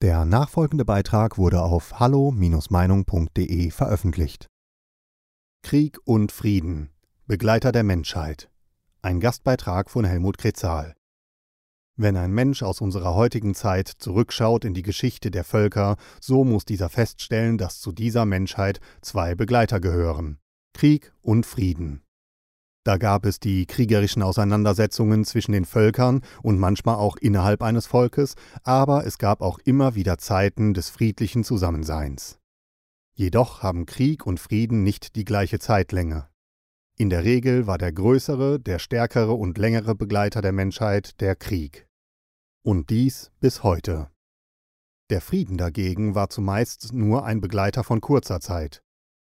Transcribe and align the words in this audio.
Der 0.00 0.24
nachfolgende 0.24 0.84
Beitrag 0.84 1.38
wurde 1.38 1.60
auf 1.60 1.98
hallo-meinung.de 1.98 3.70
veröffentlicht. 3.72 4.46
Krieg 5.64 5.98
und 6.04 6.30
Frieden 6.30 6.90
Begleiter 7.26 7.72
der 7.72 7.82
Menschheit. 7.82 8.48
Ein 9.02 9.18
Gastbeitrag 9.18 9.90
von 9.90 10.04
Helmut 10.04 10.38
Kretzal. 10.38 10.94
Wenn 11.96 12.16
ein 12.16 12.30
Mensch 12.30 12.62
aus 12.62 12.80
unserer 12.80 13.16
heutigen 13.16 13.56
Zeit 13.56 13.88
zurückschaut 13.88 14.64
in 14.64 14.72
die 14.72 14.82
Geschichte 14.82 15.32
der 15.32 15.42
Völker, 15.42 15.96
so 16.20 16.44
muss 16.44 16.64
dieser 16.64 16.90
feststellen, 16.90 17.58
dass 17.58 17.80
zu 17.80 17.90
dieser 17.90 18.24
Menschheit 18.24 18.78
zwei 19.02 19.34
Begleiter 19.34 19.80
gehören 19.80 20.38
Krieg 20.74 21.12
und 21.22 21.44
Frieden. 21.44 22.04
Da 22.88 22.96
gab 22.96 23.26
es 23.26 23.38
die 23.38 23.66
kriegerischen 23.66 24.22
Auseinandersetzungen 24.22 25.26
zwischen 25.26 25.52
den 25.52 25.66
Völkern 25.66 26.22
und 26.42 26.58
manchmal 26.58 26.94
auch 26.94 27.18
innerhalb 27.18 27.60
eines 27.60 27.86
Volkes, 27.86 28.34
aber 28.62 29.04
es 29.04 29.18
gab 29.18 29.42
auch 29.42 29.58
immer 29.58 29.94
wieder 29.94 30.16
Zeiten 30.16 30.72
des 30.72 30.88
friedlichen 30.88 31.44
Zusammenseins. 31.44 32.38
Jedoch 33.12 33.62
haben 33.62 33.84
Krieg 33.84 34.24
und 34.24 34.40
Frieden 34.40 34.84
nicht 34.84 35.16
die 35.16 35.26
gleiche 35.26 35.58
Zeitlänge. 35.58 36.30
In 36.96 37.10
der 37.10 37.24
Regel 37.24 37.66
war 37.66 37.76
der 37.76 37.92
größere, 37.92 38.58
der 38.58 38.78
stärkere 38.78 39.34
und 39.34 39.58
längere 39.58 39.94
Begleiter 39.94 40.40
der 40.40 40.52
Menschheit 40.52 41.20
der 41.20 41.36
Krieg. 41.36 41.86
Und 42.64 42.88
dies 42.88 43.30
bis 43.38 43.62
heute. 43.62 44.08
Der 45.10 45.20
Frieden 45.20 45.58
dagegen 45.58 46.14
war 46.14 46.30
zumeist 46.30 46.94
nur 46.94 47.26
ein 47.26 47.42
Begleiter 47.42 47.84
von 47.84 48.00
kurzer 48.00 48.40
Zeit. 48.40 48.82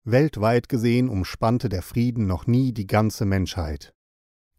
Weltweit 0.05 0.67
gesehen 0.67 1.07
umspannte 1.07 1.69
der 1.69 1.81
Frieden 1.81 2.27
noch 2.27 2.45
nie 2.45 2.73
die 2.73 2.87
ganze 2.87 3.23
Menschheit. 3.23 3.93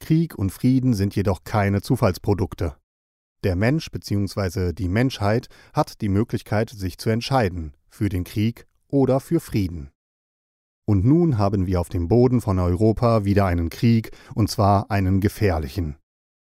Krieg 0.00 0.34
und 0.34 0.50
Frieden 0.50 0.94
sind 0.94 1.14
jedoch 1.14 1.44
keine 1.44 1.82
Zufallsprodukte. 1.82 2.76
Der 3.42 3.54
Mensch 3.54 3.90
bzw. 3.90 4.72
die 4.72 4.88
Menschheit 4.88 5.48
hat 5.74 6.00
die 6.00 6.08
Möglichkeit, 6.08 6.70
sich 6.70 6.96
zu 6.96 7.10
entscheiden, 7.10 7.74
für 7.90 8.08
den 8.08 8.24
Krieg 8.24 8.66
oder 8.88 9.20
für 9.20 9.38
Frieden. 9.38 9.90
Und 10.86 11.04
nun 11.04 11.36
haben 11.36 11.66
wir 11.66 11.78
auf 11.78 11.90
dem 11.90 12.08
Boden 12.08 12.40
von 12.40 12.58
Europa 12.58 13.26
wieder 13.26 13.44
einen 13.44 13.68
Krieg, 13.68 14.12
und 14.34 14.50
zwar 14.50 14.90
einen 14.90 15.20
gefährlichen. 15.20 15.96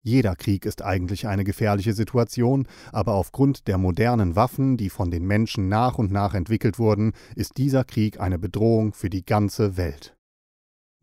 Jeder 0.03 0.35
Krieg 0.35 0.65
ist 0.65 0.81
eigentlich 0.81 1.27
eine 1.27 1.43
gefährliche 1.43 1.93
Situation, 1.93 2.67
aber 2.91 3.13
aufgrund 3.13 3.67
der 3.67 3.77
modernen 3.77 4.35
Waffen, 4.35 4.75
die 4.75 4.89
von 4.89 5.11
den 5.11 5.25
Menschen 5.25 5.67
nach 5.67 5.99
und 5.99 6.11
nach 6.11 6.33
entwickelt 6.33 6.79
wurden, 6.79 7.13
ist 7.35 7.57
dieser 7.57 7.83
Krieg 7.83 8.19
eine 8.19 8.39
Bedrohung 8.39 8.93
für 8.93 9.11
die 9.11 9.23
ganze 9.23 9.77
Welt. 9.77 10.15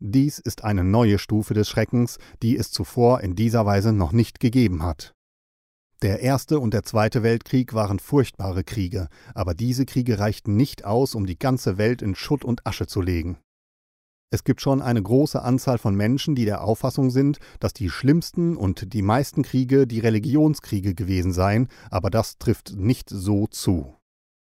Dies 0.01 0.39
ist 0.39 0.63
eine 0.63 0.83
neue 0.83 1.17
Stufe 1.17 1.53
des 1.53 1.69
Schreckens, 1.69 2.17
die 2.41 2.57
es 2.57 2.71
zuvor 2.71 3.21
in 3.21 3.35
dieser 3.35 3.65
Weise 3.65 3.93
noch 3.93 4.11
nicht 4.11 4.39
gegeben 4.39 4.83
hat. 4.83 5.13
Der 6.01 6.21
Erste 6.21 6.59
und 6.59 6.73
der 6.73 6.83
Zweite 6.83 7.23
Weltkrieg 7.23 7.73
waren 7.73 7.99
furchtbare 7.99 8.63
Kriege, 8.63 9.09
aber 9.33 9.53
diese 9.53 9.85
Kriege 9.85 10.19
reichten 10.19 10.55
nicht 10.55 10.85
aus, 10.85 11.15
um 11.15 11.25
die 11.25 11.37
ganze 11.37 11.77
Welt 11.77 12.01
in 12.01 12.15
Schutt 12.15 12.45
und 12.45 12.65
Asche 12.65 12.87
zu 12.87 13.01
legen. 13.01 13.37
Es 14.31 14.43
gibt 14.43 14.61
schon 14.61 14.81
eine 14.81 15.01
große 15.01 15.41
Anzahl 15.41 15.79
von 15.79 15.95
Menschen, 15.95 16.35
die 16.35 16.45
der 16.45 16.63
Auffassung 16.63 17.09
sind, 17.09 17.39
dass 17.59 17.73
die 17.73 17.89
schlimmsten 17.89 18.55
und 18.55 18.93
die 18.93 19.01
meisten 19.01 19.41
Kriege 19.41 19.87
die 19.87 19.99
Religionskriege 19.99 20.93
gewesen 20.93 21.33
seien, 21.33 21.67
aber 21.89 22.11
das 22.11 22.37
trifft 22.37 22.75
nicht 22.75 23.09
so 23.09 23.47
zu. 23.47 23.95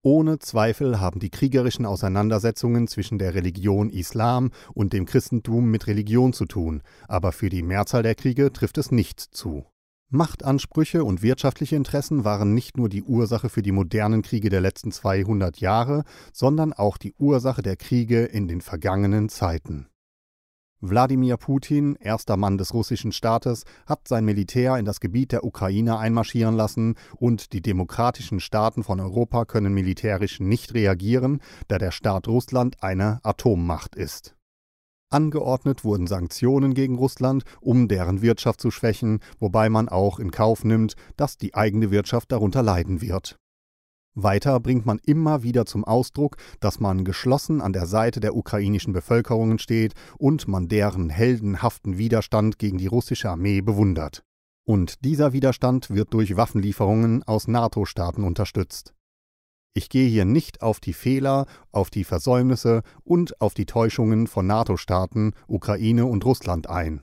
Ohne 0.03 0.37
Zweifel 0.37 0.99
haben 0.99 1.19
die 1.19 1.31
kriegerischen 1.31 1.85
Auseinandersetzungen 1.85 2.87
zwischen 2.87 3.17
der 3.17 3.33
Religion 3.33 3.89
Islam 3.89 4.51
und 4.73 4.93
dem 4.93 5.05
Christentum 5.05 5.71
mit 5.71 5.87
Religion 5.87 6.33
zu 6.33 6.45
tun, 6.45 6.83
aber 7.07 7.31
für 7.31 7.49
die 7.49 7.63
Mehrzahl 7.63 8.03
der 8.03 8.13
Kriege 8.13 8.53
trifft 8.53 8.77
es 8.77 8.91
nicht 8.91 9.19
zu. 9.19 9.65
Machtansprüche 10.13 11.03
und 11.03 11.23
wirtschaftliche 11.23 11.75
Interessen 11.75 12.23
waren 12.23 12.53
nicht 12.53 12.77
nur 12.77 12.87
die 12.87 13.01
Ursache 13.01 13.49
für 13.49 13.63
die 13.63 13.71
modernen 13.71 14.21
Kriege 14.21 14.49
der 14.49 14.61
letzten 14.61 14.91
200 14.91 15.57
Jahre, 15.57 16.03
sondern 16.31 16.71
auch 16.71 16.99
die 16.99 17.15
Ursache 17.17 17.63
der 17.63 17.77
Kriege 17.77 18.23
in 18.23 18.47
den 18.47 18.61
vergangenen 18.61 19.27
Zeiten. 19.27 19.87
Wladimir 20.81 21.37
Putin, 21.37 21.95
erster 21.95 22.37
Mann 22.37 22.59
des 22.59 22.75
russischen 22.75 23.11
Staates, 23.11 23.63
hat 23.87 24.07
sein 24.07 24.23
Militär 24.23 24.77
in 24.77 24.85
das 24.85 24.99
Gebiet 24.99 25.31
der 25.31 25.45
Ukraine 25.45 25.97
einmarschieren 25.97 26.55
lassen 26.55 26.93
und 27.15 27.51
die 27.51 27.63
demokratischen 27.63 28.39
Staaten 28.39 28.83
von 28.83 28.99
Europa 28.99 29.45
können 29.45 29.73
militärisch 29.73 30.39
nicht 30.39 30.75
reagieren, 30.75 31.41
da 31.69 31.79
der 31.79 31.89
Staat 31.89 32.27
Russland 32.27 32.83
eine 32.83 33.19
Atommacht 33.23 33.95
ist. 33.95 34.35
Angeordnet 35.13 35.83
wurden 35.83 36.07
Sanktionen 36.07 36.73
gegen 36.73 36.95
Russland, 36.95 37.43
um 37.61 37.87
deren 37.87 38.21
Wirtschaft 38.21 38.59
zu 38.59 38.71
schwächen, 38.71 39.19
wobei 39.39 39.69
man 39.69 39.87
auch 39.87 40.19
in 40.19 40.31
Kauf 40.31 40.63
nimmt, 40.63 40.95
dass 41.17 41.37
die 41.37 41.53
eigene 41.53 41.91
Wirtschaft 41.91 42.31
darunter 42.31 42.63
leiden 42.63 42.99
wird. 42.99 43.37
Weiter 44.15 44.59
bringt 44.59 44.85
man 44.85 44.99
immer 45.05 45.43
wieder 45.43 45.65
zum 45.65 45.83
Ausdruck, 45.83 46.37
dass 46.59 46.79
man 46.79 47.03
geschlossen 47.03 47.61
an 47.61 47.73
der 47.73 47.85
Seite 47.85 48.19
der 48.19 48.35
ukrainischen 48.35 48.93
Bevölkerungen 48.93 49.59
steht 49.59 49.93
und 50.17 50.47
man 50.47 50.67
deren 50.67 51.09
heldenhaften 51.09 51.97
Widerstand 51.97 52.57
gegen 52.57 52.77
die 52.77 52.87
russische 52.87 53.29
Armee 53.29 53.61
bewundert. 53.61 54.23
Und 54.65 55.03
dieser 55.03 55.33
Widerstand 55.33 55.89
wird 55.89 56.13
durch 56.13 56.37
Waffenlieferungen 56.37 57.23
aus 57.23 57.47
NATO-Staaten 57.47 58.23
unterstützt. 58.23 58.93
Ich 59.75 59.89
gehe 59.89 60.07
hier 60.07 60.25
nicht 60.25 60.61
auf 60.61 60.79
die 60.79 60.93
Fehler, 60.93 61.47
auf 61.71 61.89
die 61.89 62.03
Versäumnisse 62.03 62.83
und 63.03 63.41
auf 63.41 63.55
die 63.55 63.65
Täuschungen 63.65 64.27
von 64.27 64.45
NATO-Staaten, 64.45 65.33
Ukraine 65.47 66.05
und 66.05 66.25
Russland 66.25 66.69
ein. 66.69 67.01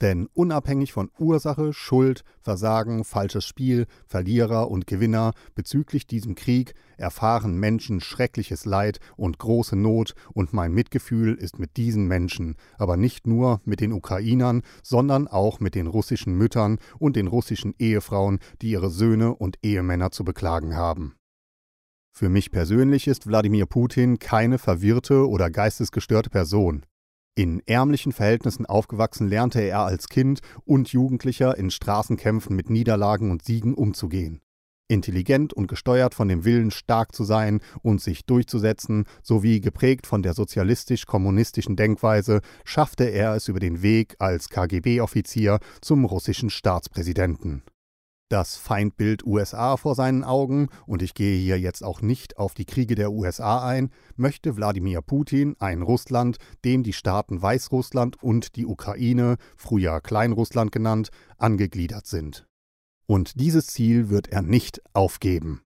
Denn 0.00 0.26
unabhängig 0.32 0.94
von 0.94 1.10
Ursache, 1.18 1.74
Schuld, 1.74 2.24
Versagen, 2.40 3.04
falsches 3.04 3.44
Spiel, 3.44 3.86
Verlierer 4.06 4.70
und 4.70 4.86
Gewinner 4.86 5.32
bezüglich 5.54 6.06
diesem 6.06 6.34
Krieg 6.36 6.72
erfahren 6.96 7.58
Menschen 7.58 8.00
schreckliches 8.00 8.64
Leid 8.64 8.98
und 9.18 9.38
große 9.38 9.76
Not, 9.76 10.14
und 10.32 10.54
mein 10.54 10.72
Mitgefühl 10.72 11.34
ist 11.34 11.58
mit 11.58 11.76
diesen 11.76 12.06
Menschen, 12.08 12.56
aber 12.78 12.96
nicht 12.96 13.26
nur 13.26 13.60
mit 13.64 13.80
den 13.80 13.92
Ukrainern, 13.92 14.62
sondern 14.82 15.28
auch 15.28 15.60
mit 15.60 15.74
den 15.74 15.86
russischen 15.86 16.34
Müttern 16.34 16.78
und 16.98 17.16
den 17.16 17.26
russischen 17.26 17.74
Ehefrauen, 17.78 18.38
die 18.62 18.70
ihre 18.70 18.88
Söhne 18.88 19.34
und 19.34 19.58
Ehemänner 19.62 20.12
zu 20.12 20.24
beklagen 20.24 20.76
haben. 20.76 21.19
Für 22.12 22.28
mich 22.28 22.50
persönlich 22.50 23.06
ist 23.06 23.26
Wladimir 23.26 23.66
Putin 23.66 24.18
keine 24.18 24.58
verwirrte 24.58 25.28
oder 25.28 25.50
geistesgestörte 25.50 26.30
Person. 26.30 26.84
In 27.36 27.62
ärmlichen 27.66 28.12
Verhältnissen 28.12 28.66
aufgewachsen 28.66 29.28
lernte 29.28 29.60
er 29.60 29.80
als 29.80 30.08
Kind 30.08 30.40
und 30.64 30.92
Jugendlicher 30.92 31.56
in 31.56 31.70
Straßenkämpfen 31.70 32.54
mit 32.54 32.68
Niederlagen 32.68 33.30
und 33.30 33.44
Siegen 33.44 33.74
umzugehen. 33.74 34.42
Intelligent 34.88 35.52
und 35.52 35.68
gesteuert 35.68 36.14
von 36.14 36.26
dem 36.26 36.44
Willen, 36.44 36.72
stark 36.72 37.14
zu 37.14 37.22
sein 37.22 37.60
und 37.80 38.00
sich 38.00 38.26
durchzusetzen, 38.26 39.04
sowie 39.22 39.60
geprägt 39.60 40.08
von 40.08 40.22
der 40.22 40.34
sozialistisch-kommunistischen 40.34 41.76
Denkweise, 41.76 42.40
schaffte 42.64 43.04
er 43.04 43.36
es 43.36 43.46
über 43.46 43.60
den 43.60 43.82
Weg 43.82 44.16
als 44.18 44.48
KGB-Offizier 44.48 45.60
zum 45.80 46.04
russischen 46.04 46.50
Staatspräsidenten 46.50 47.62
das 48.30 48.56
Feindbild 48.56 49.26
USA 49.26 49.76
vor 49.76 49.94
seinen 49.94 50.24
Augen, 50.24 50.68
und 50.86 51.02
ich 51.02 51.14
gehe 51.14 51.38
hier 51.38 51.60
jetzt 51.60 51.84
auch 51.84 52.00
nicht 52.00 52.38
auf 52.38 52.54
die 52.54 52.64
Kriege 52.64 52.94
der 52.94 53.12
USA 53.12 53.66
ein, 53.66 53.90
möchte 54.16 54.56
Wladimir 54.56 55.02
Putin 55.02 55.56
ein 55.58 55.82
Russland, 55.82 56.38
dem 56.64 56.82
die 56.82 56.92
Staaten 56.92 57.42
Weißrussland 57.42 58.22
und 58.22 58.56
die 58.56 58.66
Ukraine, 58.66 59.36
früher 59.56 60.00
Kleinrussland 60.00 60.72
genannt, 60.72 61.10
angegliedert 61.36 62.06
sind. 62.06 62.46
Und 63.06 63.40
dieses 63.40 63.66
Ziel 63.66 64.08
wird 64.08 64.28
er 64.28 64.42
nicht 64.42 64.80
aufgeben. 64.94 65.62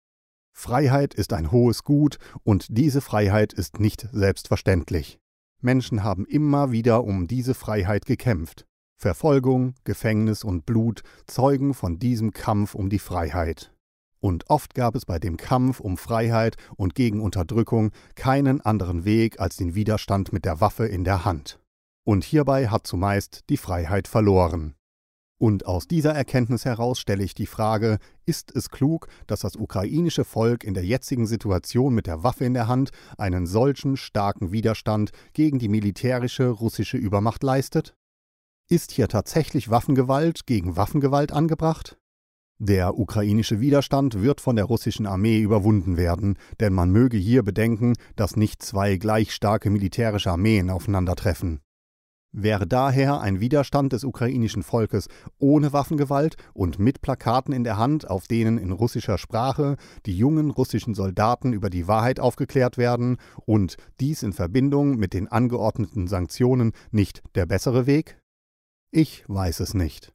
Freiheit 0.51 1.13
ist 1.13 1.31
ein 1.31 1.51
hohes 1.51 1.83
Gut, 1.85 2.17
und 2.43 2.67
diese 2.69 2.99
Freiheit 2.99 3.53
ist 3.53 3.79
nicht 3.79 4.07
selbstverständlich. 4.11 5.19
Menschen 5.61 6.03
haben 6.03 6.25
immer 6.25 6.71
wieder 6.71 7.03
um 7.05 7.27
diese 7.27 7.53
Freiheit 7.53 8.05
gekämpft. 8.05 8.65
Verfolgung, 8.99 9.75
Gefängnis 9.85 10.43
und 10.43 10.65
Blut 10.65 11.03
zeugen 11.25 11.73
von 11.73 11.99
diesem 11.99 12.31
Kampf 12.31 12.75
um 12.75 12.89
die 12.89 12.99
Freiheit. 12.99 13.71
Und 14.19 14.49
oft 14.49 14.75
gab 14.75 14.93
es 14.93 15.05
bei 15.05 15.19
dem 15.19 15.37
Kampf 15.37 15.79
um 15.79 15.95
Freiheit 15.95 16.57
und 16.75 16.95
gegen 16.95 17.21
Unterdrückung 17.21 17.91
keinen 18.15 18.59
anderen 18.59 19.05
Weg 19.05 19.39
als 19.39 19.55
den 19.55 19.73
Widerstand 19.73 20.33
mit 20.33 20.43
der 20.43 20.59
Waffe 20.59 20.85
in 20.85 21.05
der 21.05 21.23
Hand. 21.23 21.61
Und 22.03 22.25
hierbei 22.25 22.67
hat 22.67 22.85
zumeist 22.85 23.45
die 23.49 23.55
Freiheit 23.55 24.09
verloren. 24.09 24.75
Und 25.37 25.65
aus 25.65 25.87
dieser 25.87 26.13
Erkenntnis 26.13 26.65
heraus 26.65 26.99
stelle 26.99 27.23
ich 27.23 27.33
die 27.33 27.45
Frage, 27.45 27.99
ist 28.25 28.53
es 28.53 28.69
klug, 28.69 29.07
dass 29.27 29.39
das 29.39 29.55
ukrainische 29.55 30.25
Volk 30.25 30.65
in 30.65 30.73
der 30.73 30.83
jetzigen 30.83 31.25
Situation 31.25 31.95
mit 31.95 32.07
der 32.07 32.23
Waffe 32.23 32.43
in 32.43 32.53
der 32.53 32.67
Hand 32.67 32.89
einen 33.17 33.47
solchen 33.47 33.95
starken 33.95 34.51
Widerstand 34.51 35.11
gegen 35.31 35.57
die 35.57 35.69
militärische 35.69 36.49
russische 36.49 36.97
Übermacht 36.97 37.43
leistet? 37.43 37.95
Ist 38.71 38.91
hier 38.91 39.07
tatsächlich 39.07 39.71
Waffengewalt 39.71 40.45
gegen 40.45 40.77
Waffengewalt 40.77 41.31
angebracht? 41.31 41.97
Der 42.59 42.99
ukrainische 42.99 43.59
Widerstand 43.59 44.21
wird 44.21 44.41
von 44.41 44.55
der 44.55 44.65
russischen 44.65 45.07
Armee 45.07 45.39
überwunden 45.39 45.97
werden, 45.97 46.37
denn 46.59 46.73
man 46.73 46.91
möge 46.91 47.17
hier 47.17 47.41
bedenken, 47.41 47.95
dass 48.15 48.35
nicht 48.35 48.61
zwei 48.61 48.97
gleich 48.97 49.33
starke 49.33 49.71
militärische 49.71 50.29
Armeen 50.29 50.69
aufeinandertreffen. 50.69 51.61
Wäre 52.31 52.67
daher 52.67 53.21
ein 53.21 53.39
Widerstand 53.39 53.91
des 53.91 54.03
ukrainischen 54.03 54.61
Volkes 54.61 55.07
ohne 55.39 55.73
Waffengewalt 55.73 56.35
und 56.53 56.77
mit 56.77 57.01
Plakaten 57.01 57.55
in 57.55 57.63
der 57.63 57.77
Hand, 57.77 58.07
auf 58.07 58.27
denen 58.27 58.59
in 58.59 58.71
russischer 58.71 59.17
Sprache 59.17 59.77
die 60.05 60.15
jungen 60.15 60.51
russischen 60.51 60.93
Soldaten 60.93 61.53
über 61.53 61.71
die 61.71 61.87
Wahrheit 61.87 62.19
aufgeklärt 62.19 62.77
werden 62.77 63.17
und 63.47 63.77
dies 63.99 64.21
in 64.21 64.33
Verbindung 64.33 64.97
mit 64.97 65.15
den 65.15 65.27
angeordneten 65.27 66.07
Sanktionen 66.07 66.73
nicht 66.91 67.23
der 67.33 67.47
bessere 67.47 67.87
Weg? 67.87 68.19
Ich 68.91 69.23
weiß 69.27 69.59
es 69.59 69.73
nicht. 69.73 70.13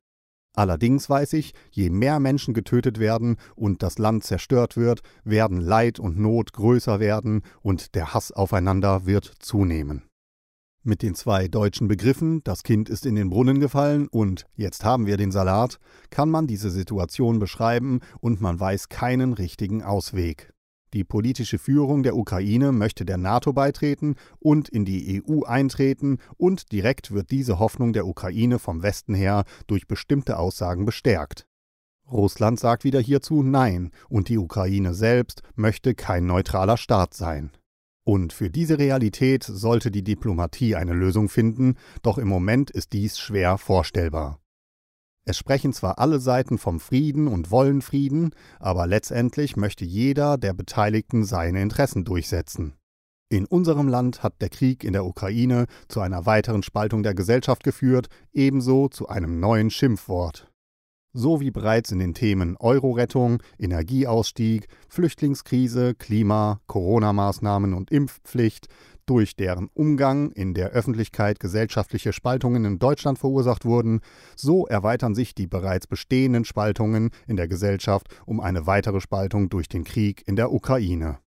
Allerdings 0.56 1.10
weiß 1.10 1.32
ich, 1.32 1.52
je 1.70 1.90
mehr 1.90 2.20
Menschen 2.20 2.54
getötet 2.54 2.98
werden 3.00 3.36
und 3.56 3.82
das 3.82 3.98
Land 3.98 4.22
zerstört 4.22 4.76
wird, 4.76 5.00
werden 5.24 5.60
Leid 5.60 5.98
und 5.98 6.18
Not 6.18 6.52
größer 6.52 7.00
werden 7.00 7.42
und 7.60 7.96
der 7.96 8.14
Hass 8.14 8.30
aufeinander 8.30 9.04
wird 9.04 9.32
zunehmen. 9.40 10.04
Mit 10.86 11.02
den 11.02 11.14
zwei 11.14 11.48
deutschen 11.48 11.88
Begriffen 11.88 12.44
Das 12.44 12.62
Kind 12.62 12.88
ist 12.88 13.06
in 13.06 13.16
den 13.16 13.30
Brunnen 13.30 13.58
gefallen 13.58 14.06
und 14.06 14.46
Jetzt 14.54 14.84
haben 14.84 15.06
wir 15.06 15.16
den 15.16 15.32
Salat 15.32 15.78
kann 16.10 16.30
man 16.30 16.46
diese 16.46 16.70
Situation 16.70 17.38
beschreiben 17.38 18.00
und 18.20 18.40
man 18.40 18.60
weiß 18.60 18.90
keinen 18.90 19.32
richtigen 19.32 19.82
Ausweg. 19.82 20.53
Die 20.94 21.02
politische 21.02 21.58
Führung 21.58 22.04
der 22.04 22.16
Ukraine 22.16 22.70
möchte 22.70 23.04
der 23.04 23.16
NATO 23.16 23.52
beitreten 23.52 24.14
und 24.38 24.68
in 24.68 24.84
die 24.84 25.20
EU 25.26 25.42
eintreten, 25.42 26.18
und 26.36 26.70
direkt 26.70 27.10
wird 27.10 27.32
diese 27.32 27.58
Hoffnung 27.58 27.92
der 27.92 28.06
Ukraine 28.06 28.60
vom 28.60 28.84
Westen 28.84 29.12
her 29.12 29.42
durch 29.66 29.88
bestimmte 29.88 30.38
Aussagen 30.38 30.84
bestärkt. 30.84 31.48
Russland 32.08 32.60
sagt 32.60 32.84
wieder 32.84 33.00
hierzu 33.00 33.42
Nein, 33.42 33.90
und 34.08 34.28
die 34.28 34.38
Ukraine 34.38 34.94
selbst 34.94 35.42
möchte 35.56 35.96
kein 35.96 36.26
neutraler 36.26 36.76
Staat 36.76 37.12
sein. 37.12 37.50
Und 38.04 38.32
für 38.32 38.48
diese 38.48 38.78
Realität 38.78 39.42
sollte 39.42 39.90
die 39.90 40.04
Diplomatie 40.04 40.76
eine 40.76 40.92
Lösung 40.92 41.28
finden, 41.28 41.74
doch 42.02 42.18
im 42.18 42.28
Moment 42.28 42.70
ist 42.70 42.92
dies 42.92 43.18
schwer 43.18 43.58
vorstellbar. 43.58 44.38
Es 45.26 45.38
sprechen 45.38 45.72
zwar 45.72 45.98
alle 45.98 46.20
Seiten 46.20 46.58
vom 46.58 46.80
Frieden 46.80 47.28
und 47.28 47.50
wollen 47.50 47.80
Frieden, 47.80 48.30
aber 48.60 48.86
letztendlich 48.86 49.56
möchte 49.56 49.84
jeder 49.84 50.36
der 50.36 50.52
Beteiligten 50.52 51.24
seine 51.24 51.62
Interessen 51.62 52.04
durchsetzen. 52.04 52.74
In 53.30 53.46
unserem 53.46 53.88
Land 53.88 54.22
hat 54.22 54.40
der 54.42 54.50
Krieg 54.50 54.84
in 54.84 54.92
der 54.92 55.06
Ukraine 55.06 55.66
zu 55.88 56.00
einer 56.00 56.26
weiteren 56.26 56.62
Spaltung 56.62 57.02
der 57.02 57.14
Gesellschaft 57.14 57.64
geführt, 57.64 58.08
ebenso 58.32 58.88
zu 58.88 59.08
einem 59.08 59.40
neuen 59.40 59.70
Schimpfwort 59.70 60.50
so 61.14 61.40
wie 61.40 61.52
bereits 61.52 61.92
in 61.92 62.00
den 62.00 62.12
Themen 62.12 62.56
Euro-Rettung, 62.58 63.42
Energieausstieg, 63.58 64.66
Flüchtlingskrise, 64.88 65.94
Klima, 65.94 66.60
Corona-Maßnahmen 66.66 67.72
und 67.72 67.90
Impfpflicht 67.90 68.66
durch 69.06 69.36
deren 69.36 69.68
Umgang 69.74 70.30
in 70.32 70.54
der 70.54 70.70
Öffentlichkeit 70.70 71.40
gesellschaftliche 71.40 72.12
Spaltungen 72.12 72.64
in 72.64 72.78
Deutschland 72.78 73.18
verursacht 73.18 73.64
wurden, 73.64 74.00
so 74.36 74.66
erweitern 74.66 75.14
sich 75.14 75.34
die 75.34 75.46
bereits 75.46 75.86
bestehenden 75.86 76.44
Spaltungen 76.44 77.10
in 77.26 77.36
der 77.36 77.48
Gesellschaft 77.48 78.06
um 78.26 78.40
eine 78.40 78.66
weitere 78.66 79.00
Spaltung 79.00 79.48
durch 79.48 79.68
den 79.68 79.84
Krieg 79.84 80.22
in 80.26 80.36
der 80.36 80.52
Ukraine 80.52 81.18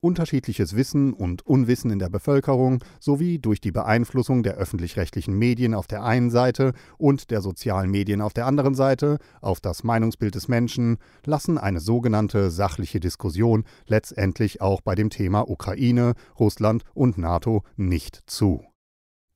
unterschiedliches 0.00 0.76
Wissen 0.76 1.12
und 1.12 1.46
Unwissen 1.46 1.90
in 1.90 1.98
der 1.98 2.08
Bevölkerung 2.08 2.82
sowie 3.00 3.38
durch 3.38 3.60
die 3.60 3.72
Beeinflussung 3.72 4.42
der 4.42 4.54
öffentlich-rechtlichen 4.54 5.36
Medien 5.36 5.74
auf 5.74 5.86
der 5.86 6.04
einen 6.04 6.30
Seite 6.30 6.72
und 6.98 7.30
der 7.30 7.40
sozialen 7.40 7.90
Medien 7.90 8.20
auf 8.20 8.32
der 8.32 8.46
anderen 8.46 8.74
Seite 8.74 9.18
auf 9.40 9.60
das 9.60 9.84
Meinungsbild 9.84 10.34
des 10.34 10.48
Menschen 10.48 10.98
lassen 11.24 11.58
eine 11.58 11.80
sogenannte 11.80 12.50
sachliche 12.50 13.00
Diskussion 13.00 13.64
letztendlich 13.86 14.60
auch 14.60 14.80
bei 14.80 14.94
dem 14.94 15.10
Thema 15.10 15.48
Ukraine, 15.48 16.14
Russland 16.38 16.84
und 16.94 17.18
NATO 17.18 17.62
nicht 17.76 18.22
zu. 18.26 18.64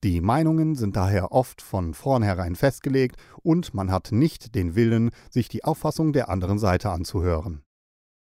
Die 0.03 0.23
Meinungen 0.23 0.77
sind 0.77 0.97
daher 0.97 1.31
oft 1.31 1.61
von 1.61 1.93
vornherein 1.93 2.57
festgelegt 2.57 3.17
und 3.43 3.75
man 3.75 3.91
hat 3.91 4.13
nicht 4.13 4.55
den 4.55 4.75
Willen, 4.75 5.11
sich 5.29 5.51
die 5.51 5.63
Auffassung 5.63 6.15
der 6.15 6.31
anderen 6.31 6.59
Seite 6.59 6.91
anzuhören. 6.91 7.63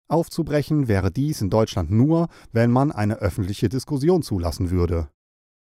Aufzubrechen 0.09 0.89
wäre 0.89 1.11
dies 1.11 1.41
in 1.41 1.51
Deutschland 1.51 1.91
nur, 1.91 2.29
wenn 2.53 2.71
man 2.71 2.93
eine 2.93 3.17
öffentliche 3.17 3.69
Diskussion 3.69 4.23
zulassen 4.23 4.71
würde. 4.71 5.09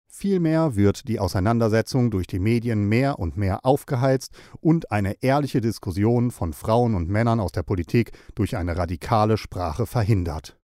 Vielmehr 0.08 0.76
wird 0.76 1.08
die 1.08 1.20
Auseinandersetzung 1.20 2.10
durch 2.10 2.26
die 2.26 2.38
Medien 2.38 2.88
mehr 2.88 3.18
und 3.18 3.36
mehr 3.36 3.66
aufgeheizt 3.66 4.32
und 4.60 4.90
eine 4.90 5.22
ehrliche 5.22 5.60
Diskussion 5.60 6.30
von 6.30 6.54
Frauen 6.54 6.94
und 6.94 7.08
Männern 7.08 7.38
aus 7.38 7.52
der 7.52 7.62
Politik 7.62 8.12
durch 8.34 8.56
eine 8.56 8.76
radikale 8.76 9.36
Sprache 9.36 9.84
verhindert. 9.84 10.58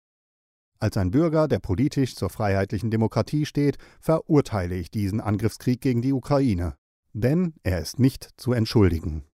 Als 0.78 0.96
ein 0.98 1.12
Bürger, 1.12 1.48
der 1.48 1.60
politisch 1.60 2.16
zur 2.16 2.30
freiheitlichen 2.30 2.92
Demokratie 2.92 3.46
steht, 3.46 3.78
verurteile 4.00 4.76
ich 4.76 4.92
diesen 4.92 5.20
Angriffskrieg 5.20 5.82
gegen 5.82 6.02
die 6.02 6.14
Ukraine. 6.14 6.76
Denn 7.14 7.54
er 7.64 7.80
ist 7.80 8.00
nicht 8.00 8.30
zu 8.38 8.54
entschuldigen. 8.54 9.29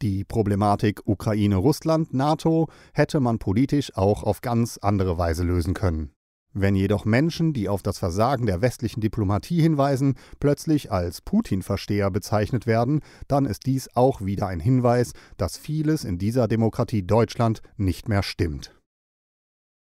Die 0.00 0.22
Problematik 0.22 1.02
Ukraine-Russland, 1.06 2.14
NATO 2.14 2.68
hätte 2.92 3.18
man 3.18 3.40
politisch 3.40 3.96
auch 3.96 4.22
auf 4.22 4.42
ganz 4.42 4.78
andere 4.78 5.18
Weise 5.18 5.42
lösen 5.42 5.74
können. 5.74 6.12
Wenn 6.54 6.76
jedoch 6.76 7.04
Menschen, 7.04 7.52
die 7.52 7.68
auf 7.68 7.82
das 7.82 7.98
Versagen 7.98 8.46
der 8.46 8.62
westlichen 8.62 9.00
Diplomatie 9.00 9.60
hinweisen, 9.60 10.14
plötzlich 10.38 10.92
als 10.92 11.20
Putin-Versteher 11.20 12.12
bezeichnet 12.12 12.66
werden, 12.66 13.00
dann 13.26 13.44
ist 13.44 13.66
dies 13.66 13.88
auch 13.96 14.20
wieder 14.20 14.46
ein 14.46 14.60
Hinweis, 14.60 15.12
dass 15.36 15.58
vieles 15.58 16.04
in 16.04 16.16
dieser 16.16 16.46
Demokratie 16.46 17.02
Deutschland 17.02 17.60
nicht 17.76 18.08
mehr 18.08 18.22
stimmt. 18.22 18.74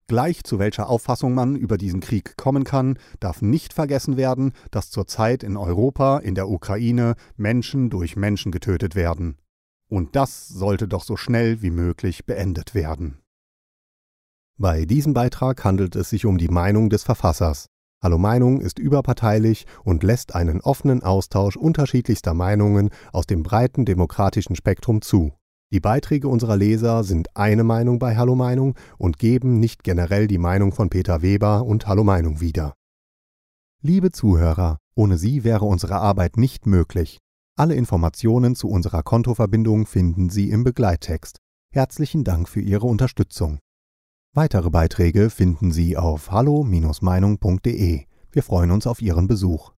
Gleich 0.07 0.43
zu 0.43 0.59
welcher 0.59 0.89
Auffassung 0.89 1.33
man 1.33 1.55
über 1.55 1.77
diesen 1.77 2.01
Krieg 2.01 2.35
kommen 2.35 2.65
kann, 2.65 2.99
darf 3.21 3.41
nicht 3.41 3.71
vergessen 3.71 4.17
werden, 4.17 4.51
dass 4.69 4.91
zurzeit 4.91 5.41
in 5.41 5.55
Europa, 5.55 6.17
in 6.17 6.35
der 6.35 6.49
Ukraine 6.49 7.15
Menschen 7.37 7.89
durch 7.89 8.17
Menschen 8.17 8.51
getötet 8.51 8.93
werden. 8.93 9.37
Und 9.91 10.15
das 10.15 10.47
sollte 10.47 10.87
doch 10.87 11.03
so 11.03 11.17
schnell 11.17 11.61
wie 11.61 11.69
möglich 11.69 12.25
beendet 12.25 12.73
werden. 12.73 13.17
Bei 14.57 14.85
diesem 14.85 15.13
Beitrag 15.13 15.65
handelt 15.65 15.97
es 15.97 16.09
sich 16.09 16.25
um 16.25 16.37
die 16.37 16.47
Meinung 16.47 16.89
des 16.89 17.03
Verfassers. 17.03 17.67
Hallo 18.01 18.17
Meinung 18.17 18.61
ist 18.61 18.79
überparteilich 18.79 19.65
und 19.83 20.03
lässt 20.03 20.33
einen 20.33 20.61
offenen 20.61 21.03
Austausch 21.03 21.57
unterschiedlichster 21.57 22.33
Meinungen 22.33 22.89
aus 23.11 23.27
dem 23.27 23.43
breiten 23.43 23.83
demokratischen 23.83 24.55
Spektrum 24.55 25.01
zu. 25.01 25.33
Die 25.73 25.81
Beiträge 25.81 26.29
unserer 26.29 26.55
Leser 26.55 27.03
sind 27.03 27.35
eine 27.35 27.65
Meinung 27.65 27.99
bei 27.99 28.15
Hallo 28.15 28.35
Meinung 28.35 28.75
und 28.97 29.19
geben 29.19 29.59
nicht 29.59 29.83
generell 29.83 30.27
die 30.27 30.37
Meinung 30.37 30.71
von 30.71 30.89
Peter 30.89 31.21
Weber 31.21 31.65
und 31.65 31.85
Hallo 31.87 32.05
Meinung 32.05 32.39
wieder. 32.39 32.75
Liebe 33.81 34.11
Zuhörer, 34.11 34.77
ohne 34.95 35.17
Sie 35.17 35.43
wäre 35.43 35.65
unsere 35.65 35.95
Arbeit 35.95 36.37
nicht 36.37 36.65
möglich. 36.65 37.19
Alle 37.57 37.75
Informationen 37.75 38.55
zu 38.55 38.69
unserer 38.69 39.03
Kontoverbindung 39.03 39.85
finden 39.85 40.29
Sie 40.29 40.49
im 40.49 40.63
Begleittext. 40.63 41.37
Herzlichen 41.73 42.23
Dank 42.23 42.47
für 42.47 42.61
Ihre 42.61 42.87
Unterstützung. 42.87 43.59
Weitere 44.33 44.69
Beiträge 44.69 45.29
finden 45.29 45.71
Sie 45.71 45.97
auf 45.97 46.31
hallo-meinung.de. 46.31 48.05
Wir 48.31 48.43
freuen 48.43 48.71
uns 48.71 48.87
auf 48.87 49.01
Ihren 49.01 49.27
Besuch. 49.27 49.73